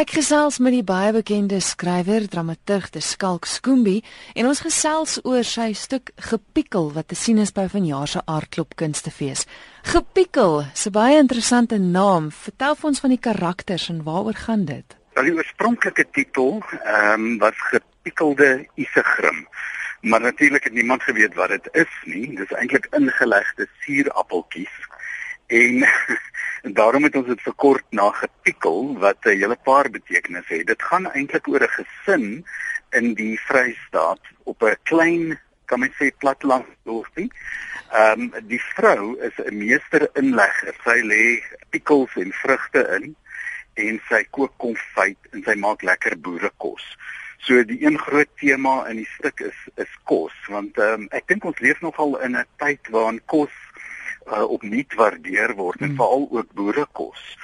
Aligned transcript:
Ek 0.00 0.14
gesels 0.16 0.56
met 0.64 0.72
die 0.72 0.84
baie 0.86 1.10
bekende 1.12 1.58
skrywer, 1.60 2.24
dramaturg 2.32 2.86
De 2.94 3.02
Skalk 3.04 3.44
Skoombie 3.44 3.98
en 4.32 4.46
ons 4.48 4.62
gesels 4.64 5.18
oor 5.28 5.44
sy 5.44 5.74
stuk 5.76 6.14
Gepikkel 6.30 6.88
wat 6.94 7.10
te 7.10 7.18
sien 7.18 7.36
is 7.42 7.52
by 7.52 7.66
vanjaar 7.68 8.08
se 8.08 8.22
Aardklop 8.24 8.78
Kunstefees. 8.80 9.44
Gepikkel, 9.92 10.64
'n 10.64 10.92
baie 10.92 11.18
interessante 11.18 11.76
naam. 11.76 12.30
Vertel 12.32 12.76
vir 12.76 12.88
ons 12.88 13.00
van 13.00 13.10
die 13.10 13.20
karakters 13.28 13.90
en 13.90 14.02
waaroor 14.02 14.40
gaan 14.46 14.64
dit? 14.64 14.96
Wel 15.14 15.24
die 15.24 15.36
oorspronklike 15.36 16.06
titel 16.12 16.62
ehm 16.84 17.20
um, 17.20 17.38
was 17.38 17.60
Gepikkelde 17.68 18.66
Isegrim. 18.76 19.48
Maar 20.00 20.20
natuurlik 20.20 20.64
het 20.64 20.72
niemand 20.72 21.02
geweet 21.02 21.34
wat 21.34 21.48
dit 21.48 21.68
is 21.72 21.92
nie. 22.04 22.36
Dis 22.36 22.56
eintlik 22.56 22.88
ingelegde 22.96 23.68
suurappeltjies 23.84 24.72
en 25.50 25.84
daarom 26.78 27.04
het 27.04 27.16
ons 27.16 27.26
dit 27.26 27.42
verkort 27.42 27.84
na 27.90 28.10
gepikkel 28.22 28.98
wat 29.02 29.18
'n 29.24 29.38
hele 29.42 29.56
paar 29.56 29.90
betekenisse 29.90 30.54
het. 30.54 30.66
Dit 30.66 30.82
gaan 30.82 31.10
eintlik 31.12 31.48
oor 31.48 31.62
'n 31.62 31.76
gesin 31.78 32.46
in 32.90 33.14
die 33.14 33.40
Vrystaat 33.46 34.20
op 34.44 34.62
'n 34.62 34.76
klein, 34.82 35.38
kan 35.64 35.80
mens 35.80 35.96
sê 35.98 36.10
platteland 36.18 36.66
dorpie. 36.84 37.30
Ehm 37.90 38.20
um, 38.20 38.46
die 38.46 38.62
vrou 38.74 39.18
is 39.18 39.36
'n 39.38 39.56
meester 39.58 40.08
inlegger. 40.14 40.74
Sy 40.84 40.98
lê 41.12 41.42
pikkels 41.70 42.14
en 42.14 42.32
vrugte 42.32 42.82
in 42.96 43.16
en 43.74 44.00
sy 44.08 44.24
kook 44.30 44.52
konfyt 44.56 45.18
en 45.32 45.42
sy 45.42 45.54
maak 45.54 45.82
lekker 45.82 46.18
boerekos. 46.20 46.84
So 47.38 47.64
die 47.64 47.84
een 47.86 47.98
groot 47.98 48.28
tema 48.36 48.88
in 48.88 48.96
die 48.96 49.08
stuk 49.16 49.40
is 49.40 49.58
is 49.74 49.92
kos 50.04 50.34
want 50.48 50.78
ehm 50.78 50.92
um, 50.92 51.08
ek 51.10 51.26
dink 51.26 51.44
ons 51.44 51.58
leef 51.58 51.80
nogal 51.80 52.20
in 52.20 52.36
'n 52.36 52.46
tyd 52.56 52.88
waarin 52.90 53.22
kos 53.26 53.54
uh, 54.32 54.44
opnuut 54.50 54.94
waardeer 54.94 55.54
word 55.54 55.80
en 55.80 55.86
hmm. 55.86 55.96
veral 55.96 56.28
ook 56.30 56.52
boerekos. 56.52 57.38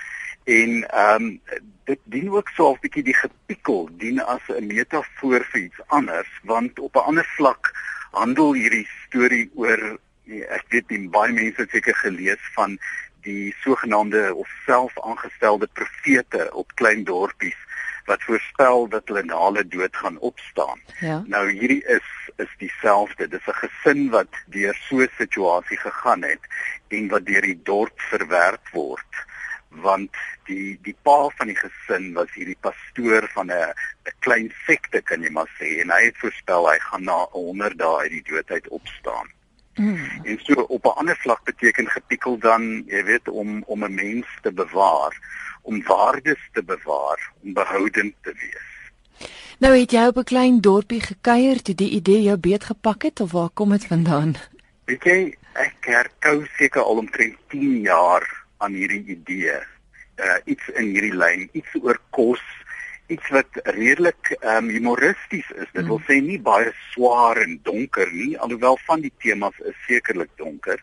En 0.45 0.88
ehm 0.88 1.22
um, 1.22 1.40
dit 1.86 1.98
dien 2.04 2.30
ook 2.30 2.48
so 2.48 2.72
'n 2.72 2.78
bietjie 2.80 3.02
die 3.02 3.14
gepikkel 3.14 3.88
dien 3.98 4.20
as 4.20 4.42
'n 4.48 4.66
metafoor 4.66 5.45
vir 5.50 5.60
iets 5.60 5.80
anders 5.86 6.30
want 6.42 6.79
op 6.79 6.95
'n 6.95 7.07
ander 7.10 7.26
vlak 7.37 7.73
handel 8.10 8.54
hierdie 8.54 8.88
storie 9.07 9.51
oor 9.54 9.98
ek 10.26 10.64
weet 10.68 10.88
nie 10.90 11.09
baie 11.09 11.32
mense 11.32 11.60
het 11.60 11.70
seker 11.70 11.95
gelees 11.95 12.42
van 12.54 12.79
die 13.23 13.54
sogenaamde 13.62 14.34
of 14.34 14.48
self 14.64 14.92
aangestelde 15.01 15.68
profete 15.73 16.51
op 16.52 16.74
klein 16.74 17.04
dorpies 17.04 17.60
wat 18.07 18.23
voorspel 18.23 18.88
dat 18.88 19.09
hulle 19.09 19.23
na 19.24 19.38
hulle 19.45 19.68
dood 19.68 19.96
gaan 19.96 20.18
opstaan. 20.18 20.80
Ja. 21.01 21.23
Nou 21.26 21.51
hierdie 21.51 21.85
is 21.85 22.09
is 22.37 22.52
dieselfde. 22.59 23.29
Dis 23.29 23.46
'n 23.46 23.60
gesin 23.63 24.10
wat 24.10 24.32
deur 24.46 24.74
so 24.88 25.01
'n 25.01 25.10
situasie 25.18 25.79
gegaan 25.79 26.23
het 26.23 26.43
en 26.88 27.09
wat 27.09 27.26
deur 27.26 27.43
die 27.43 27.60
dorp 27.63 28.01
verwerp 28.01 28.68
word 28.73 29.26
want 29.82 30.10
die 30.46 30.79
die 30.82 30.95
pa 31.02 31.29
van 31.38 31.51
die 31.51 31.59
gesin 31.59 32.13
was 32.16 32.32
hierdie 32.35 32.59
pastoor 32.60 33.29
van 33.35 33.51
'n 33.51 33.74
'n 34.07 34.16
klein 34.20 34.52
sekte 34.66 35.01
kan 35.02 35.23
jy 35.23 35.30
maar 35.30 35.51
sê 35.59 35.80
en 35.82 35.91
hy 35.91 36.02
het 36.04 36.18
voorspel 36.18 36.70
hy 36.70 36.79
gaan 36.79 37.04
na 37.04 37.18
100 37.32 37.79
dae 37.79 37.98
uit 38.02 38.10
die 38.10 38.26
dood 38.30 38.51
uit 38.51 38.68
opstaan. 38.68 39.29
Mm. 39.77 39.99
En 40.24 40.38
so 40.43 40.60
op 40.60 40.85
'n 40.85 40.99
ander 40.99 41.16
vlak 41.16 41.45
beteken 41.45 41.88
gepikkel 41.88 42.38
dan, 42.38 42.82
jy 42.87 43.05
weet, 43.05 43.29
om 43.29 43.63
om 43.66 43.85
'n 43.85 43.95
mens 43.95 44.27
te 44.43 44.52
bewaar, 44.52 45.13
om 45.63 45.82
waardes 45.82 46.49
te 46.52 46.63
bewaar, 46.63 47.32
om 47.43 47.52
behoudend 47.52 48.15
te 48.23 48.32
wees. 48.41 48.77
Nou 49.59 49.79
het 49.79 49.91
jy 49.91 50.07
op 50.07 50.16
'n 50.16 50.24
klein 50.24 50.60
dorpie 50.60 51.01
gekuier 51.01 51.63
toe 51.63 51.74
die 51.74 51.91
idee 51.91 52.23
jou 52.23 52.37
beet 52.37 52.65
gepak 52.65 53.02
het 53.02 53.21
of 53.21 53.32
waar 53.32 53.49
kom 53.49 53.71
dit 53.71 53.87
vandaan? 53.87 54.35
Weet 54.85 55.04
jy, 55.04 55.37
ek 55.52 55.77
herkou 55.80 56.47
seker 56.57 56.82
al 56.82 56.97
omtrent 56.97 57.37
10 57.49 57.80
jaar 57.80 58.45
aan 58.57 58.73
hierdie 58.73 59.04
idee. 59.04 59.59
Uh 60.16 60.37
iets 60.45 60.69
in 60.69 60.85
hierdie 60.85 61.16
lyn, 61.16 61.49
iets 61.52 61.74
oor 61.80 62.01
kos, 62.10 62.43
iets 63.07 63.29
wat 63.29 63.59
redelik 63.76 64.31
ehm 64.41 64.65
um, 64.65 64.69
humoristies 64.69 65.50
is. 65.50 65.71
Dit 65.72 65.87
wil 65.87 65.99
mm. 65.99 66.06
sê 66.09 66.21
nie 66.21 66.41
baie 66.41 66.72
swaar 66.93 67.41
en 67.43 67.59
donker 67.62 68.12
nie, 68.12 68.38
alhoewel 68.38 68.78
van 68.87 69.00
die 69.04 69.12
temas 69.22 69.59
is 69.65 69.76
sekerlik 69.87 70.32
donker. 70.36 70.82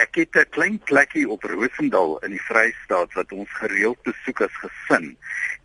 Ek 0.00 0.14
het 0.16 0.36
'n 0.36 0.50
klein 0.50 0.78
plekkie 0.78 1.28
op 1.28 1.44
Rosendal 1.44 2.18
in 2.24 2.30
die 2.30 2.44
Vrystaat 2.48 3.12
wat 3.12 3.32
ons 3.32 3.50
gereeld 3.60 4.00
besoek 4.02 4.40
as 4.46 4.56
gesin 4.62 5.16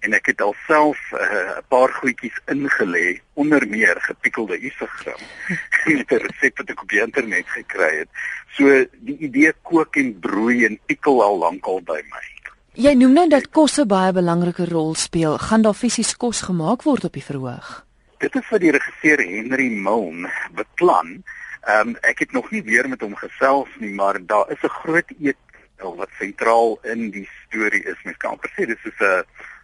en 0.04 0.14
ek 0.14 0.26
het 0.34 0.42
alself 0.42 1.00
eh, 1.12 1.20
'n 1.20 1.58
uh, 1.58 1.64
paar 1.68 1.92
goedjies 2.02 2.38
ingelê 2.46 3.22
onder 3.34 3.68
meer 3.68 4.02
gepikkelde 4.02 4.58
isegram 4.58 5.24
met 5.98 6.12
'n 6.12 6.24
resep 6.28 6.58
wat 6.58 6.70
ek 6.70 6.82
op 6.82 6.90
die 6.90 7.02
internet 7.02 7.48
gekry 7.48 7.98
het. 7.98 8.10
So 8.58 8.86
die 9.00 9.18
idee 9.18 9.54
kook 9.62 9.96
en 9.96 10.20
broei 10.20 10.66
en 10.66 10.80
pikkel 10.86 11.24
al 11.24 11.38
lankal 11.38 11.82
by 11.82 12.02
my. 12.10 12.33
Jy 12.74 12.96
noem 12.98 13.12
nou 13.14 13.28
dat 13.30 13.52
kos 13.54 13.78
'n 13.78 13.86
baie 13.86 14.12
belangrike 14.12 14.66
rol 14.66 14.96
speel. 14.96 15.38
Gaan 15.38 15.62
daar 15.62 15.78
fisies 15.78 16.18
kos 16.18 16.42
gemaak 16.42 16.82
word 16.84 17.04
op 17.04 17.14
die 17.14 17.24
verhoog? 17.24 17.86
Dit 18.18 18.36
is 18.36 18.46
vir 18.50 18.60
die 18.60 18.72
regisseur 18.72 19.22
Henry 19.22 19.70
Milne 19.70 20.32
beplan. 20.56 21.24
Ehm 21.62 21.90
um, 21.90 21.96
ek 22.02 22.20
het 22.20 22.32
nog 22.32 22.50
nie 22.52 22.64
weer 22.64 22.90
met 22.90 23.02
hom 23.02 23.16
gesels 23.16 23.70
nie, 23.78 23.94
maar 23.94 24.18
daar 24.26 24.50
is 24.50 24.64
'n 24.64 24.68
groot 24.82 25.12
eet 25.22 25.38
wat 25.78 26.10
sentraal 26.18 26.80
in 26.84 27.12
die 27.12 27.30
storie 27.46 27.84
is. 27.84 28.04
Mens 28.04 28.18
kan 28.18 28.32
amper 28.32 28.50
sê 28.50 28.66
dit 28.66 28.80
is 28.84 29.00
'n 29.00 29.24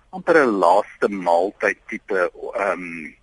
amper 0.10 0.46
'n 0.46 0.60
laaste 0.60 1.10
maaltyd 1.10 1.78
tipe 1.88 2.32
ehm 2.54 2.72
um, 2.72 3.16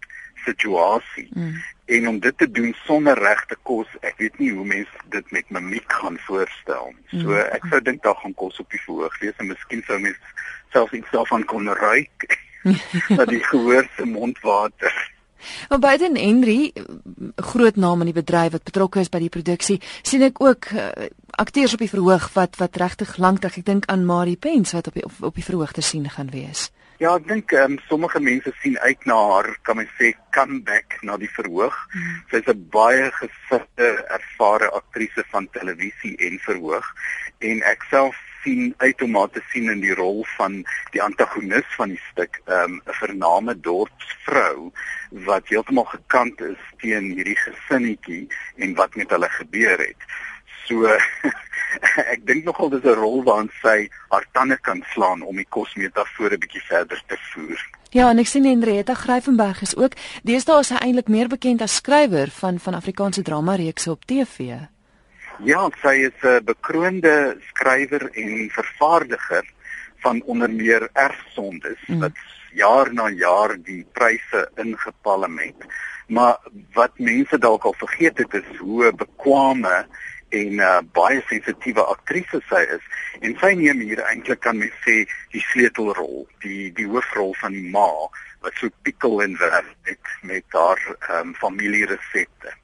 situasie. 0.46 1.28
Mm. 1.34 1.58
En 1.96 2.08
om 2.08 2.18
dit 2.22 2.38
te 2.38 2.48
doen 2.50 2.72
sonder 2.86 3.18
regte 3.18 3.58
kos, 3.62 3.90
ek 4.00 4.16
weet 4.22 4.38
nie 4.42 4.50
hoe 4.54 4.66
mense 4.66 5.04
dit 5.14 5.34
met 5.36 5.52
mimiek 5.58 5.98
gaan 6.00 6.18
voorstel 6.26 6.90
nie. 6.94 7.20
So 7.20 7.34
mm. 7.34 7.44
ek 7.58 7.68
sou 7.70 7.82
dink 7.90 8.02
daar 8.06 8.18
gaan 8.22 8.34
kos 8.34 8.58
op 8.62 8.70
die 8.74 8.82
verhoog 8.86 9.20
wees 9.22 9.38
en 9.42 9.52
miskien 9.52 9.84
sou 9.86 10.00
mense 10.02 10.34
selfs 10.74 10.98
iets 10.98 11.14
daarvan 11.14 11.46
kon 11.46 11.70
ruik. 11.82 12.26
dat 13.18 13.28
die 13.28 13.44
gehoor 13.44 13.86
se 13.96 14.06
mondwater. 14.06 15.14
Maar 15.68 15.78
Biden 15.78 16.16
Henry, 16.16 16.72
groot 17.36 17.76
naam 17.76 18.00
in 18.00 18.10
die 18.10 18.16
bedryf 18.16 18.50
wat 18.50 18.66
betrokke 18.66 19.00
is 19.00 19.10
by 19.12 19.20
die 19.22 19.30
produksie, 19.30 19.78
sien 20.02 20.24
ek 20.26 20.40
ook 20.42 20.70
uh, 20.74 20.88
akteurs 21.38 21.76
op 21.76 21.84
die 21.84 21.92
verhoog 21.92 22.30
wat 22.34 22.56
wat 22.60 22.78
regtig 22.80 23.16
lankdag, 23.22 23.58
ek 23.60 23.68
dink 23.68 23.86
aan 23.92 24.06
Marie 24.08 24.38
Pence 24.40 24.74
wat 24.76 24.90
op 24.90 24.98
die, 24.98 25.04
op, 25.06 25.20
op 25.30 25.38
die 25.38 25.46
verhoog 25.46 25.76
te 25.76 25.84
sien 25.84 26.08
gaan 26.10 26.32
wees. 26.34 26.70
Ja, 26.96 27.10
ek 27.12 27.26
dink 27.28 27.52
ehm 27.52 27.74
um, 27.74 27.80
sommige 27.90 28.20
mense 28.24 28.52
sien 28.62 28.78
uit 28.80 29.02
na 29.04 29.16
haar, 29.30 29.50
kan 29.68 29.76
mens 29.76 29.90
sê, 29.98 30.14
comeback 30.32 30.94
na 31.04 31.18
die 31.20 31.28
verhoog. 31.28 31.76
Mm. 31.92 32.14
Sy's 32.30 32.46
'n 32.48 32.62
baie 32.72 33.10
gesifte, 33.18 33.88
ervare 34.16 34.70
aktrise 34.78 35.24
van 35.32 35.48
televisie 35.52 36.14
en 36.28 36.38
verhoog 36.46 36.88
en 37.44 37.60
ek 37.72 37.84
self 37.90 38.16
sien 38.42 38.72
uit 38.78 39.02
om 39.02 39.16
haar 39.18 39.28
te 39.34 39.42
sien 39.52 39.68
in 39.70 39.82
die 39.84 39.94
rol 39.98 40.24
van 40.36 40.62
die 40.94 41.02
antagonis 41.02 41.68
van 41.76 41.92
die 41.92 42.00
stuk, 42.12 42.40
ehm 42.46 42.78
um, 42.78 42.80
'n 42.86 42.96
vername 43.00 43.54
dorpsvrou 43.60 44.72
wat 45.28 45.52
heeltemal 45.52 45.88
gekant 45.92 46.40
is 46.40 46.62
teen 46.80 47.12
hierdie 47.12 47.36
gesinnetjie 47.44 48.24
en 48.56 48.74
wat 48.80 48.96
met 48.96 49.10
hulle 49.10 49.28
gebeur 49.36 49.78
het. 49.84 50.00
So 50.66 50.86
ek 52.12 52.26
dink 52.26 52.44
nogal 52.44 52.70
dis 52.70 52.84
'n 52.84 52.98
rol 52.98 53.22
waarin 53.24 53.50
sy 53.62 53.88
haar 54.10 54.26
tande 54.32 54.58
kan 54.58 54.82
slaan 54.92 55.22
om 55.22 55.36
die 55.36 55.48
kosmetafoor 55.48 56.32
'n 56.32 56.40
bietjie 56.40 56.64
verder 56.68 57.02
te 57.06 57.18
voer. 57.32 57.60
Ja, 57.90 58.10
en 58.10 58.18
ek 58.18 58.26
sien 58.26 58.44
Henrietta 58.44 58.94
Gryvenberg 58.94 59.62
is 59.62 59.76
ook 59.76 59.94
deesdae 60.22 60.60
is 60.60 60.68
sy 60.68 60.78
eintlik 60.82 61.08
meer 61.08 61.28
bekend 61.28 61.62
as 61.62 61.78
skrywer 61.80 62.30
van 62.40 62.58
van 62.58 62.74
Afrikaanse 62.74 63.22
drama 63.22 63.54
reekse 63.56 63.90
op 63.90 64.04
TV. 64.04 64.66
Ja, 65.44 65.68
sy 65.82 65.94
is 66.08 66.18
'n 66.22 66.44
bekroonde 66.44 67.36
skrywer 67.48 68.10
en 68.12 68.50
vervaardiger 68.50 69.44
van 70.02 70.22
onder 70.24 70.50
meer 70.50 70.88
erfsondes 70.92 71.80
mm. 71.86 72.00
wat 72.00 72.12
jaar 72.52 72.92
na 72.92 73.08
jaar 73.08 73.56
die 73.62 73.84
pryse 73.92 74.50
ingepalem 74.56 75.38
het. 75.38 75.66
Maar 76.08 76.38
wat 76.72 76.98
mense 76.98 77.38
dalk 77.38 77.64
al 77.64 77.74
vergeet 77.78 78.18
het 78.18 78.34
is 78.34 78.58
hoe 78.58 78.92
bekwame 78.92 79.86
en 80.40 80.60
uh, 80.60 80.80
baie 80.96 81.22
sensitiewe 81.30 81.84
aktrise 81.94 82.40
sy 82.50 82.62
is. 82.76 82.84
En 83.20 83.36
sy 83.40 83.54
neem 83.58 83.80
hier 83.86 84.02
eintlik 84.10 84.42
kan 84.44 84.58
mens 84.60 84.76
sê 84.84 85.02
die 85.34 85.44
sleutelrol 85.52 86.26
die 86.44 86.70
die 86.76 86.88
hoofrol 86.90 87.34
van 87.40 87.56
die 87.56 87.66
ma 87.72 87.88
wat 88.44 88.54
so 88.60 88.70
pikkel 88.86 89.22
en 89.24 89.34
werk 89.40 89.74
met 89.88 90.14
met 90.22 90.60
haar 90.60 90.80
um, 91.20 91.34
familieresepte. 91.40 92.54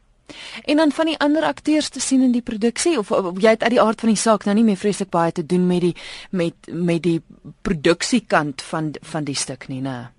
En 0.64 0.76
dan 0.76 0.92
van 0.92 1.06
die 1.06 1.18
ander 1.18 1.42
akteurs 1.42 1.88
te 1.88 2.00
sien 2.00 2.22
in 2.22 2.32
die 2.32 2.42
produksie 2.42 2.98
of, 2.98 3.10
of 3.10 3.40
jy 3.40 3.54
het 3.56 3.62
uit 3.62 3.74
die 3.76 3.82
aard 3.82 4.00
van 4.00 4.12
die 4.12 4.20
saak 4.20 4.46
nou 4.46 4.54
nie 4.56 4.64
meer 4.64 4.80
vreeslik 4.80 5.10
baie 5.12 5.32
te 5.32 5.46
doen 5.46 5.66
met 5.66 5.84
die 5.84 5.94
met 6.30 6.72
met 6.72 7.02
die 7.04 7.20
produksiekant 7.62 8.62
van 8.62 8.92
van 9.14 9.28
die 9.28 9.36
stuk 9.36 9.68
nie, 9.68 9.82
né? 9.84 10.12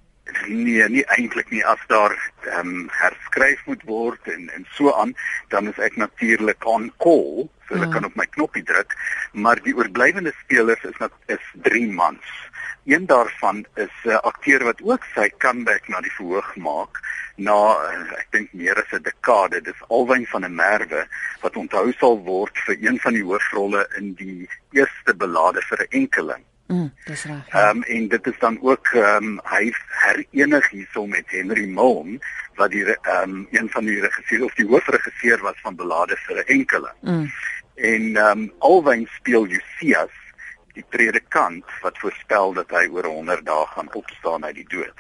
Nee, 0.48 0.86
nie 0.90 1.04
eintlik 1.16 1.50
nie. 1.52 1.64
As 1.66 1.82
daar 1.88 2.16
ehm 2.46 2.68
um, 2.68 2.90
herskryf 3.34 3.66
moet 3.66 3.84
word 3.86 4.28
en 4.28 4.50
en 4.50 4.66
so 4.76 4.94
aan, 4.94 5.14
dan 5.50 5.68
is 5.68 5.78
ek 5.78 5.96
natuurlik 5.98 6.66
on 6.66 6.92
call, 6.98 7.50
so 7.68 7.76
ek 7.76 7.88
ja. 7.88 7.92
kan 7.96 8.06
op 8.06 8.16
my 8.16 8.26
knoppie 8.26 8.64
druk, 8.64 8.94
maar 9.34 9.62
die 9.64 9.76
oorblywende 9.76 10.34
spelers 10.44 10.84
is 10.84 10.98
net 11.00 11.12
is 11.28 11.52
3 11.64 11.88
mans. 11.92 12.24
Een 12.86 13.06
daarvan 13.08 13.66
is 13.76 13.94
'n 14.04 14.10
uh, 14.10 14.20
akteur 14.22 14.64
wat 14.64 14.82
ook 14.84 15.04
sy 15.16 15.30
comeback 15.38 15.88
na 15.88 16.02
die 16.02 16.12
verhoog 16.12 16.56
maak 16.56 17.00
na 17.38 17.58
uh, 17.80 18.20
ek 18.20 18.28
dink 18.32 18.54
meer 18.54 18.76
as 18.76 18.92
'n 18.92 19.04
dekade. 19.04 19.62
Dis 19.62 19.88
Alwyn 19.88 20.26
van 20.26 20.42
der 20.42 20.52
Merwe 20.52 21.08
wat 21.42 21.56
onthou 21.56 21.92
sal 21.98 22.20
word 22.24 22.58
vir 22.68 22.78
een 22.80 23.00
van 23.00 23.14
die 23.14 23.24
hoofrolle 23.24 23.88
in 23.98 24.14
die 24.14 24.50
eerste 24.72 25.16
belade 25.16 25.62
vir 25.62 25.80
'n 25.80 26.04
enkeling 26.04 26.44
Mm, 26.74 26.94
dis 27.06 27.24
reg. 27.24 27.48
Ja. 27.50 27.70
Ehm 27.70 27.78
um, 27.78 27.84
en 27.84 28.08
dit 28.08 28.28
is 28.28 28.40
dan 28.40 28.58
ook 28.62 28.88
ehm 28.88 29.24
um, 29.24 29.40
hy 29.44 29.74
herenig 30.04 30.70
hierso 30.70 31.06
met 31.08 31.30
Henry 31.36 31.66
Milne 31.68 32.20
wat 32.56 32.72
die 32.72 32.86
ehm 32.86 33.30
um, 33.30 33.48
een 33.52 33.70
van 33.70 33.86
die 33.86 34.00
regisseurs 34.02 34.44
of 34.44 34.54
die 34.54 34.68
hoofregisseur 34.68 35.42
was 35.42 35.60
van 35.62 35.76
Belade 35.76 36.18
vir 36.26 36.38
'n 36.38 36.48
enkele. 36.58 36.92
Mm. 37.02 37.32
En 37.76 38.16
ehm 38.16 38.40
um, 38.40 38.52
Alwyn 38.60 39.08
speel 39.18 39.46
Josias, 39.46 40.16
die 40.74 40.86
predikant 40.90 41.66
wat 41.82 42.00
voorspel 42.00 42.54
dat 42.54 42.70
hy 42.70 42.88
oor 42.90 43.06
100 43.06 43.46
dae 43.46 43.66
gaan 43.76 43.94
opstaan 43.94 44.46
uit 44.46 44.56
die 44.56 44.70
dood. 44.70 44.98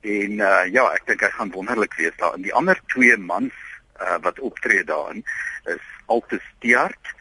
En 0.00 0.30
uh, 0.30 0.64
ja, 0.72 0.86
ek 0.94 1.06
dink 1.06 1.20
hy 1.20 1.30
gaan 1.30 1.50
wonderlik 1.50 1.94
wees 1.94 2.16
daar. 2.16 2.34
En 2.34 2.42
die 2.42 2.54
ander 2.54 2.80
twee 2.86 3.16
mans 3.16 3.54
uh, 4.00 4.16
wat 4.20 4.38
optree 4.40 4.84
daarin 4.84 5.24
is 5.64 5.82
Altus 6.06 6.46
Tiart 6.58 7.18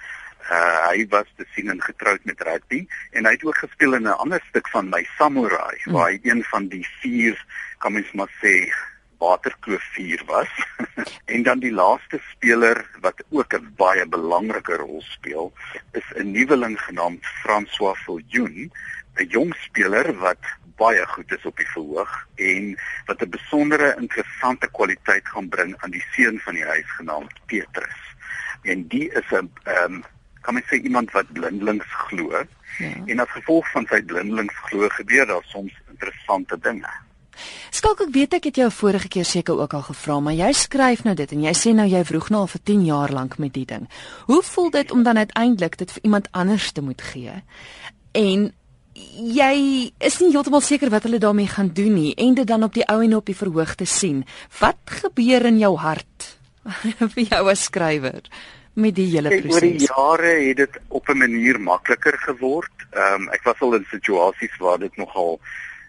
Uh, 0.49 0.89
hy 0.89 1.05
was 1.11 1.27
te 1.37 1.45
sien 1.53 1.69
en 1.69 1.81
getroud 1.83 2.23
met 2.23 2.41
rugby 2.41 2.79
en 3.11 3.25
hy 3.27 3.35
het 3.35 3.43
ook 3.45 3.57
gespeel 3.57 3.93
in 3.93 4.07
'n 4.07 4.21
ander 4.23 4.41
stuk 4.49 4.69
van 4.73 4.89
my 4.89 5.03
samurai 5.17 5.77
mm. 5.83 5.93
waar 5.93 6.09
hy 6.09 6.19
een 6.23 6.43
van 6.43 6.67
die 6.67 6.85
vier 7.01 7.35
kan 7.77 7.93
mens 7.93 8.11
maar 8.11 8.31
sê 8.41 8.71
waterkloof 9.19 9.83
vier 9.93 10.21
was 10.25 10.49
en 11.33 11.43
dan 11.43 11.59
die 11.59 11.71
laaste 11.71 12.19
speler 12.31 12.81
wat 13.03 13.21
ook 13.29 13.53
'n 13.53 13.73
baie 13.75 14.05
belangrike 14.07 14.79
rol 14.81 15.01
speel 15.01 15.53
is 15.91 16.07
'n 16.15 16.31
nuweling 16.31 16.79
genaamd 16.81 17.25
François 17.43 17.97
Viljoen 18.05 18.71
'n 19.19 19.27
jong 19.35 19.53
speler 19.67 20.13
wat 20.17 20.43
baie 20.79 21.05
goed 21.05 21.31
is 21.31 21.45
op 21.45 21.57
die 21.57 21.71
verhoog 21.75 22.13
en 22.35 22.77
wat 23.05 23.21
'n 23.21 23.29
besondere 23.29 23.95
interessante 23.97 24.67
kwaliteit 24.71 25.27
gaan 25.27 25.49
bring 25.49 25.75
aan 25.77 25.91
die 25.91 26.05
seun 26.11 26.39
van 26.39 26.53
die 26.53 26.65
huis 26.65 26.89
genaamd 26.97 27.33
Petrus 27.45 28.01
en 28.63 28.87
die 28.87 29.11
is 29.11 29.29
'n 29.31 29.51
ehm 29.63 29.93
um, 29.93 30.03
kan 30.41 30.53
mens 30.53 30.67
sê 30.71 30.81
iemand 30.83 31.11
wat 31.11 31.31
blindelings 31.33 31.91
glo. 32.07 32.45
Ja. 32.79 32.95
En 33.05 33.19
as 33.19 33.31
gevolg 33.35 33.71
van 33.73 33.87
sy 33.89 34.01
blindelings 34.01 34.57
glo 34.69 34.89
gebeur 34.95 35.27
daar 35.27 35.45
soms 35.51 35.73
interessante 35.91 36.59
dinge. 36.63 36.91
Skalk 37.71 38.01
ek 38.03 38.13
weet 38.13 38.35
ek 38.39 38.49
het 38.49 38.59
jou 38.59 38.67
vorige 38.73 39.07
keer 39.07 39.27
seker 39.27 39.59
ook 39.59 39.73
al 39.77 39.83
gevra, 39.87 40.19
maar 40.19 40.35
jy 40.35 40.49
skryf 40.57 41.05
nou 41.07 41.15
dit 41.15 41.31
en 41.35 41.43
jy 41.47 41.53
sê 41.55 41.73
nou 41.75 41.87
jy 41.87 42.01
vroeg 42.07 42.29
nou 42.33 42.43
al 42.43 42.51
vir 42.51 42.63
10 42.71 42.85
jaar 42.87 43.13
lank 43.15 43.37
met 43.39 43.53
die 43.55 43.65
ding. 43.69 43.85
Hoe 44.27 44.41
voel 44.43 44.71
dit 44.75 44.91
om 44.91 45.03
dan 45.03 45.17
uiteindelik 45.17 45.77
dit 45.79 45.91
vir 45.91 46.03
iemand 46.09 46.27
anders 46.31 46.71
te 46.71 46.83
moet 46.83 47.01
gee? 47.11 47.35
En 48.17 48.49
jy 49.39 49.53
is 50.03 50.19
nie 50.19 50.31
heeltemal 50.33 50.63
seker 50.65 50.91
wat 50.91 51.05
hulle 51.07 51.21
daarmee 51.21 51.47
gaan 51.47 51.71
doen 51.73 51.93
nie 51.95 52.13
en 52.19 52.35
dit 52.35 52.47
dan 52.47 52.63
op 52.67 52.75
die 52.75 52.87
ou 52.89 52.99
en 53.05 53.15
op 53.15 53.29
die 53.29 53.37
verhoog 53.37 53.75
te 53.79 53.87
sien. 53.87 54.25
Wat 54.59 54.99
gebeur 55.01 55.45
in 55.45 55.59
jou 55.61 55.75
hart 55.79 56.35
vir 57.15 57.23
jou 57.23 57.43
as 57.51 57.67
skrywer? 57.69 58.25
Met 58.79 58.95
die 58.95 59.07
hele 59.11 59.29
proses? 59.29 59.53
Oor 59.53 59.65
die 59.65 59.87
jare 59.87 60.33
het 60.47 60.57
dit 60.57 60.79
op 60.87 61.09
'n 61.09 61.17
manier 61.17 61.59
makliker 61.59 62.17
geword. 62.25 62.75
Ehm 62.91 63.21
um, 63.21 63.29
ek 63.29 63.43
was 63.43 63.59
al 63.59 63.75
in 63.75 63.85
situasies 63.91 64.57
waar 64.57 64.79
dit 64.79 64.95
nogal 64.97 65.39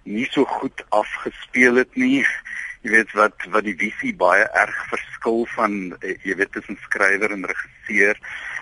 nie 0.04 0.26
so 0.30 0.44
goed 0.44 0.84
afgespeel 0.88 1.74
het 1.74 1.96
nie. 1.96 2.26
Jy 2.80 2.90
weet 2.94 3.10
wat 3.18 3.48
wat 3.52 3.66
die 3.66 3.76
visie 3.76 4.14
baie 4.16 4.46
erg 4.56 4.78
verskil 4.92 5.44
van 5.56 5.74
eh, 6.00 6.16
jy 6.24 6.36
weet 6.40 6.52
tussen 6.56 6.78
skrywer 6.86 7.34
en 7.36 7.48
regisseur 7.50 8.16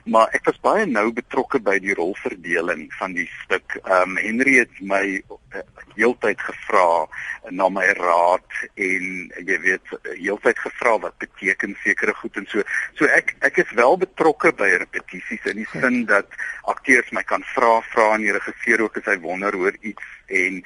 maar 0.09 0.33
ek 0.37 0.47
was 0.49 0.59
baie 0.65 0.87
nou 0.89 1.09
betrokke 1.15 1.61
by 1.63 1.77
die 1.83 1.95
rolverdeling 1.97 2.87
van 2.99 3.15
die 3.17 3.27
stuk. 3.43 3.77
Ehm 3.83 4.15
um, 4.15 4.21
Henry 4.21 4.59
het 4.61 4.81
my 4.81 5.03
uh, 5.19 5.63
heeltyd 5.97 6.41
gevra 6.41 7.07
na 7.51 7.69
my 7.73 7.87
raad 7.99 8.61
en 8.75 9.09
jy 9.49 9.59
weet 9.65 9.95
heeltyd 10.17 10.61
gevra 10.65 10.97
wat 11.05 11.19
beteken 11.25 11.77
sekere 11.85 12.15
goed 12.21 12.41
en 12.41 12.49
so. 12.51 12.65
So 12.99 13.11
ek 13.19 13.35
ek 13.47 13.61
is 13.65 13.75
wel 13.79 13.99
betrokke 14.01 14.53
by 14.57 14.71
repetisies 14.85 15.51
in 15.53 15.63
die 15.63 15.69
sin 15.75 16.05
dat 16.11 16.33
akteurs 16.73 17.13
my 17.13 17.25
kan 17.27 17.45
vra 17.55 17.79
vra 17.93 18.15
en 18.15 18.25
die 18.25 18.37
regisseur 18.37 18.87
ook 18.87 19.01
as 19.01 19.11
hy 19.13 19.19
wonder 19.25 19.57
oor 19.57 19.77
iets 19.81 20.17
en 20.29 20.63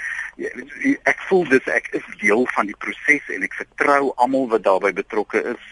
ek 1.02 1.20
voel 1.28 1.44
dis 1.48 1.66
ek 1.70 1.88
is 1.98 2.06
deel 2.20 2.46
van 2.54 2.66
die 2.66 2.78
proses 2.78 3.28
en 3.34 3.42
ek 3.46 3.54
vertrou 3.54 4.12
almal 4.16 4.48
wat 4.52 4.64
daarbey 4.66 4.92
betrokke 4.92 5.42
is. 5.54 5.66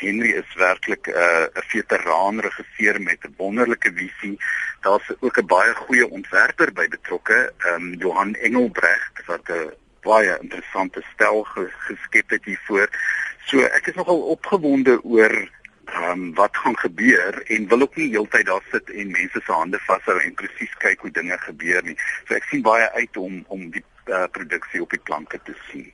Henry 0.00 0.32
is 0.40 0.54
werklik 0.56 1.08
'n 1.08 1.16
uh, 1.16 1.46
'n 1.60 1.66
veteraan 1.72 2.40
regisseur 2.40 3.00
met 3.02 3.24
'n 3.24 3.34
wonderlike 3.36 3.92
visie. 3.92 4.36
Daar's 4.80 5.08
ook 5.20 5.38
'n 5.38 5.46
baie 5.46 5.74
goeie 5.74 6.10
ontwerper 6.10 6.72
by 6.72 6.88
betrokke, 6.88 7.52
ehm 7.58 7.74
um, 7.74 7.94
Johan 7.94 8.34
Engelbrecht 8.34 9.24
wat 9.26 9.48
'n 9.48 9.72
baie 10.00 10.38
interessante 10.40 11.02
stel 11.14 11.44
geskep 11.44 12.30
het 12.30 12.44
hiervoor. 12.44 12.88
So 13.44 13.60
ek 13.60 13.86
is 13.86 13.94
nogal 13.94 14.20
opgewonde 14.20 15.02
oor 15.04 15.48
ehm 15.90 16.10
um, 16.10 16.34
wat 16.34 16.56
gaan 16.56 16.78
gebeur 16.78 17.42
en 17.42 17.68
wil 17.68 17.80
ook 17.82 17.96
nie 17.96 18.10
heeltyd 18.10 18.46
daar 18.46 18.66
sit 18.70 18.90
en 18.90 19.10
mense 19.10 19.40
se 19.44 19.52
hande 19.52 19.78
vashou 19.86 20.18
en 20.20 20.34
presies 20.34 20.74
kyk 20.78 21.00
hoe 21.00 21.10
dinge 21.10 21.38
gebeur 21.38 21.82
nie. 21.84 21.96
So 22.28 22.34
ek 22.34 22.46
sien 22.50 22.62
baie 22.62 22.90
uit 22.90 23.16
om 23.16 23.44
om 23.48 23.70
die 23.70 23.84
uh, 24.06 24.26
produksie 24.30 24.82
op 24.82 24.90
die 24.90 25.02
planke 25.02 25.40
te 25.44 25.54
sien. 25.70 25.90